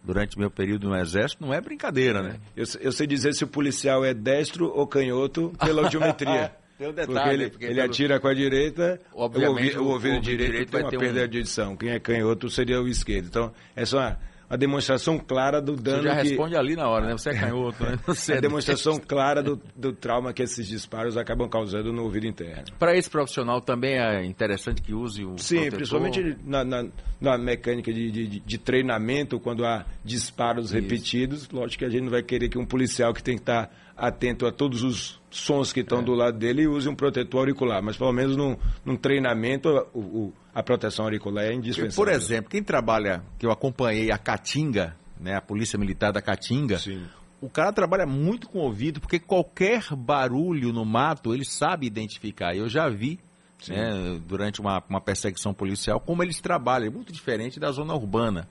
durante 0.03 0.37
meu 0.37 0.49
período 0.49 0.89
no 0.89 0.95
Exército, 0.95 1.45
não 1.45 1.53
é 1.53 1.61
brincadeira, 1.61 2.21
né? 2.21 2.39
Eu, 2.55 2.65
eu 2.79 2.91
sei 2.91 3.05
dizer 3.05 3.33
se 3.33 3.43
o 3.43 3.47
policial 3.47 4.03
é 4.03 4.13
destro 4.13 4.71
ou 4.73 4.87
canhoto 4.87 5.53
pela 5.59 5.83
audiometria. 5.83 6.51
Tem 6.81 6.89
um 6.89 6.93
detalhe, 6.93 7.13
porque 7.13 7.29
ele, 7.29 7.49
porque 7.51 7.65
ele 7.65 7.75
pelo... 7.75 7.85
atira 7.85 8.19
com 8.19 8.27
a 8.27 8.33
direita, 8.33 8.99
Obviamente, 9.13 9.47
o 9.47 9.51
ouvido, 9.51 9.83
o 9.83 9.83
ouvido, 9.83 9.83
o 9.83 9.93
ouvido 9.93 10.21
direito, 10.21 10.51
direito 10.51 10.71
tem 10.71 10.81
uma 10.81 10.89
perda 10.89 11.23
um... 11.23 11.27
de 11.27 11.37
edição. 11.37 11.77
Quem 11.77 11.89
é 11.91 11.99
canhoto 11.99 12.49
seria 12.49 12.81
o 12.81 12.87
esquerdo. 12.87 13.27
Então, 13.27 13.53
essa 13.75 13.97
é 13.97 13.99
uma 13.99 14.19
a 14.51 14.57
demonstração 14.57 15.17
clara 15.17 15.61
do 15.61 15.77
dano. 15.77 16.03
Você 16.03 16.09
já 16.09 16.15
que... 16.17 16.27
responde 16.27 16.57
ali 16.57 16.75
na 16.75 16.89
hora, 16.89 17.05
né? 17.05 17.13
Você 17.13 17.29
é 17.29 17.39
canhoto, 17.39 17.81
né? 17.85 17.97
Você 18.05 18.33
a 18.33 18.35
é 18.35 18.41
demonstração 18.41 18.99
clara 18.99 19.41
do, 19.41 19.61
do 19.73 19.93
trauma 19.93 20.33
que 20.33 20.43
esses 20.43 20.67
disparos 20.67 21.15
acabam 21.15 21.47
causando 21.47 21.93
no 21.93 22.03
ouvido 22.03 22.27
interno. 22.27 22.65
Para 22.77 22.93
esse 22.97 23.09
profissional 23.09 23.61
também 23.61 23.97
é 23.97 24.25
interessante 24.25 24.81
que 24.81 24.93
use 24.93 25.23
o. 25.23 25.37
Sim, 25.37 25.69
protetor. 25.69 25.77
principalmente 25.77 26.37
na, 26.43 26.65
na, 26.65 26.85
na 27.21 27.37
mecânica 27.37 27.93
de, 27.93 28.11
de, 28.11 28.39
de, 28.41 28.57
treinamento, 28.57 29.39
quando 29.39 29.63
há 29.63 29.85
disparos 30.03 30.65
Isso. 30.65 30.73
repetidos. 30.73 31.49
Lógico 31.49 31.79
que 31.79 31.85
a 31.85 31.89
gente 31.89 32.03
não 32.03 32.11
vai 32.11 32.21
querer 32.21 32.49
que 32.49 32.57
um 32.57 32.65
policial 32.65 33.13
que 33.13 33.23
tem 33.23 33.35
que 33.35 33.43
estar 33.43 33.71
atento 34.01 34.47
a 34.47 34.51
todos 34.51 34.81
os 34.81 35.21
sons 35.29 35.71
que 35.71 35.81
estão 35.81 35.99
é. 35.99 36.01
do 36.01 36.15
lado 36.15 36.35
dele 36.35 36.63
e 36.63 36.67
use 36.67 36.89
um 36.89 36.95
protetor 36.95 37.41
auricular. 37.41 37.83
Mas 37.83 37.95
pelo 37.95 38.11
menos 38.11 38.35
num, 38.35 38.57
num 38.83 38.97
treinamento, 38.97 39.69
o, 39.93 39.99
o, 39.99 40.33
a 40.55 40.63
proteção 40.63 41.05
auricular 41.05 41.45
é 41.45 41.53
indispensável. 41.53 42.03
Por 42.03 42.11
exemplo, 42.11 42.49
quem 42.49 42.63
trabalha, 42.63 43.23
que 43.37 43.45
eu 43.45 43.51
acompanhei 43.51 44.11
a 44.11 44.17
Caatinga, 44.17 44.97
né, 45.19 45.35
a 45.35 45.41
Polícia 45.41 45.77
Militar 45.77 46.11
da 46.11 46.19
Caatinga, 46.19 46.79
Sim. 46.79 47.05
o 47.39 47.47
cara 47.47 47.71
trabalha 47.71 48.07
muito 48.07 48.49
com 48.49 48.57
ouvido, 48.57 48.99
porque 48.99 49.19
qualquer 49.19 49.83
barulho 49.95 50.73
no 50.73 50.83
mato 50.83 51.31
ele 51.31 51.45
sabe 51.45 51.85
identificar. 51.85 52.55
Eu 52.55 52.67
já 52.67 52.89
vi 52.89 53.19
né, 53.67 54.19
durante 54.25 54.59
uma, 54.59 54.83
uma 54.89 54.99
perseguição 54.99 55.53
policial 55.53 55.99
como 55.99 56.23
eles 56.23 56.41
trabalham, 56.41 56.87
é 56.87 56.89
muito 56.89 57.13
diferente 57.13 57.59
da 57.59 57.71
zona 57.71 57.93
urbana. 57.93 58.49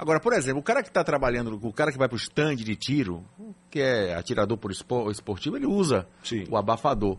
Agora, 0.00 0.18
por 0.18 0.32
exemplo, 0.32 0.60
o 0.60 0.62
cara 0.62 0.82
que 0.82 0.88
está 0.88 1.04
trabalhando, 1.04 1.60
o 1.62 1.72
cara 1.74 1.92
que 1.92 1.98
vai 1.98 2.08
para 2.08 2.16
o 2.16 2.18
stand 2.18 2.56
de 2.56 2.74
tiro, 2.74 3.22
que 3.70 3.80
é 3.80 4.14
atirador 4.14 4.56
por 4.56 4.70
esportivo, 4.70 5.58
ele 5.58 5.66
usa 5.66 6.08
Sim. 6.24 6.46
o 6.48 6.56
abafador. 6.56 7.18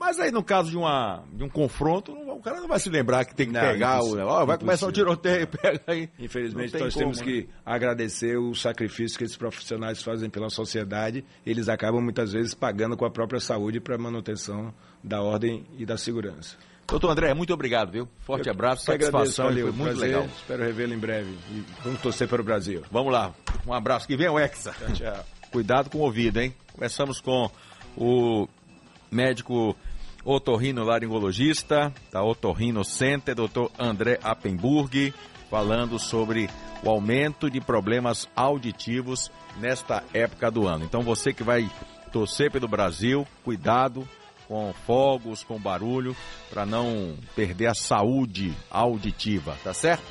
Mas 0.00 0.18
aí, 0.18 0.30
no 0.30 0.42
caso 0.42 0.70
de, 0.70 0.76
uma, 0.78 1.22
de 1.34 1.44
um 1.44 1.50
confronto, 1.50 2.12
o 2.12 2.40
cara 2.40 2.62
não 2.62 2.66
vai 2.66 2.80
se 2.80 2.88
lembrar 2.88 3.26
que 3.26 3.34
tem 3.34 3.48
que 3.48 3.52
não, 3.52 3.60
pegar 3.60 4.02
o. 4.02 4.46
Vai 4.46 4.56
começar 4.56 4.86
o 4.86 4.92
tiroteio, 4.92 5.46
pega 5.52 5.82
aí. 5.86 6.08
Infelizmente, 6.18 6.72
nós 6.78 6.94
como, 6.94 7.04
temos 7.04 7.20
né? 7.20 7.26
que 7.26 7.48
agradecer 7.64 8.38
o 8.38 8.54
sacrifício 8.54 9.18
que 9.18 9.24
esses 9.24 9.36
profissionais 9.36 10.02
fazem 10.02 10.30
pela 10.30 10.48
sociedade. 10.48 11.22
Eles 11.44 11.68
acabam 11.68 12.02
muitas 12.02 12.32
vezes 12.32 12.54
pagando 12.54 12.96
com 12.96 13.04
a 13.04 13.10
própria 13.10 13.38
saúde 13.38 13.80
para 13.80 13.96
a 13.96 13.98
manutenção 13.98 14.72
da 15.02 15.20
ordem 15.20 15.66
e 15.76 15.84
da 15.84 15.98
segurança. 15.98 16.56
Doutor 16.86 17.10
André, 17.10 17.34
muito 17.34 17.52
obrigado, 17.52 17.90
viu? 17.90 18.08
Forte 18.20 18.48
Eu 18.48 18.52
abraço, 18.52 18.84
satisfação, 18.84 19.46
agradeço, 19.46 19.68
foi 19.68 19.76
muito 19.76 19.96
prazer, 19.96 20.16
legal. 20.16 20.26
Espero 20.36 20.62
revê-lo 20.62 20.94
em 20.94 20.98
breve. 20.98 21.30
E 21.50 21.64
vamos 21.82 22.00
torcer 22.00 22.28
para 22.28 22.40
o 22.40 22.44
Brasil. 22.44 22.82
Vamos 22.90 23.12
lá, 23.12 23.32
um 23.66 23.72
abraço. 23.72 24.06
Que 24.06 24.16
vem 24.16 24.28
o 24.28 24.38
Hexa. 24.38 24.72
Tchau, 24.72 24.92
tchau. 24.92 25.26
Cuidado 25.50 25.88
com 25.88 25.98
o 25.98 26.02
ouvido, 26.02 26.40
hein? 26.40 26.54
Começamos 26.72 27.20
com 27.20 27.50
o 27.96 28.48
médico 29.10 29.76
otorrino 30.24 30.82
laringologista 30.82 31.92
da 32.10 32.22
Otorrino 32.22 32.84
Center, 32.84 33.34
doutor 33.34 33.70
André 33.78 34.18
Appenburg, 34.22 35.14
falando 35.50 35.98
sobre 35.98 36.48
o 36.82 36.90
aumento 36.90 37.50
de 37.50 37.60
problemas 37.60 38.28
auditivos 38.34 39.30
nesta 39.58 40.02
época 40.12 40.50
do 40.50 40.66
ano. 40.66 40.84
Então 40.84 41.02
você 41.02 41.32
que 41.32 41.42
vai 41.42 41.70
torcer 42.10 42.50
pelo 42.50 42.66
Brasil, 42.66 43.26
cuidado, 43.44 44.08
com 44.48 44.72
fogos, 44.86 45.42
com 45.42 45.58
barulho, 45.58 46.16
para 46.50 46.66
não 46.66 47.16
perder 47.34 47.68
a 47.68 47.74
saúde 47.74 48.52
auditiva, 48.70 49.56
tá 49.62 49.72
certo? 49.72 50.02